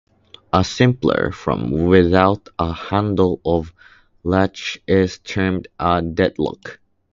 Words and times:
A 0.51 0.63
simpler 0.63 1.31
form 1.31 1.69
without 1.69 2.49
a 2.57 2.73
handle 2.73 3.39
or 3.43 3.65
latch 4.23 4.79
is 4.87 5.19
termed 5.19 5.67
a 5.79 6.01
'dead 6.01 6.39
lock'. 6.39 6.79